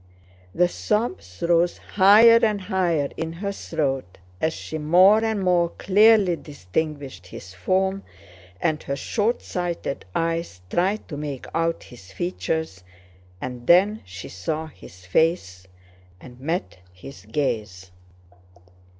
The 0.55 0.67
sobs 0.67 1.43
rose 1.47 1.77
higher 1.77 2.39
and 2.43 2.59
higher 2.59 3.09
in 3.17 3.33
her 3.33 3.51
throat 3.51 4.17
as 4.41 4.51
she 4.51 4.79
more 4.79 5.23
and 5.23 5.39
more 5.43 5.69
clearly 5.77 6.35
distinguished 6.37 7.27
his 7.27 7.53
form 7.53 8.01
and 8.59 8.81
her 8.81 8.95
shortsighted 8.95 10.03
eyes 10.15 10.61
tried 10.71 11.07
to 11.07 11.17
make 11.17 11.45
out 11.53 11.83
his 11.83 12.11
features, 12.11 12.83
and 13.39 13.67
then 13.67 14.01
she 14.03 14.27
saw 14.27 14.65
his 14.65 15.05
face 15.05 15.67
and 16.19 16.39
met 16.39 16.79
his 16.91 17.25
gaze. 17.27 17.91